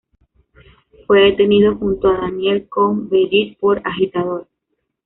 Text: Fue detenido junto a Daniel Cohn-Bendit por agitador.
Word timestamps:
Fue 1.05 1.21
detenido 1.25 1.75
junto 1.77 2.07
a 2.07 2.21
Daniel 2.21 2.67
Cohn-Bendit 2.67 3.59
por 3.59 3.83
agitador. 3.85 4.47